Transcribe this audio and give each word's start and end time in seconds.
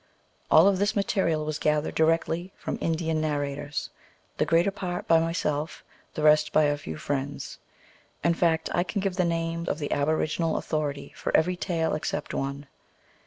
All 0.49 0.67
of 0.67 0.79
this 0.79 0.95
mate 0.95 1.15
rial 1.15 1.45
was 1.45 1.59
gathered 1.59 1.93
directly 1.93 2.51
from 2.57 2.79
Indian 2.81 3.21
narrators, 3.21 3.91
the 4.37 4.47
greater 4.47 4.71
part 4.71 5.07
by 5.07 5.19
myself, 5.19 5.83
the 6.15 6.23
rest 6.23 6.51
by 6.51 6.63
a 6.63 6.75
few 6.75 6.97
friends; 6.97 7.59
in 8.23 8.33
fact, 8.33 8.67
I 8.73 8.81
can 8.81 8.99
give 8.99 9.17
the 9.17 9.23
name 9.25 9.65
of 9.67 9.77
the 9.77 9.91
aboriginal 9.91 10.57
authority 10.57 11.13
for 11.15 11.37
every 11.37 11.55
tale 11.55 11.93
except 11.93 12.33
one. 12.33 12.65